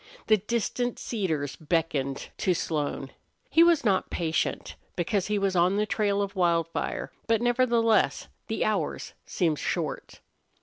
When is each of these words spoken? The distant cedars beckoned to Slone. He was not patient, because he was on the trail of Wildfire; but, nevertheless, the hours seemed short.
The 0.25 0.37
distant 0.37 0.97
cedars 0.97 1.55
beckoned 1.57 2.29
to 2.39 2.55
Slone. 2.55 3.11
He 3.51 3.61
was 3.61 3.85
not 3.85 4.09
patient, 4.09 4.75
because 4.95 5.27
he 5.27 5.37
was 5.37 5.55
on 5.55 5.75
the 5.77 5.85
trail 5.85 6.23
of 6.23 6.35
Wildfire; 6.35 7.11
but, 7.27 7.39
nevertheless, 7.39 8.27
the 8.47 8.65
hours 8.65 9.13
seemed 9.27 9.59
short. 9.59 10.19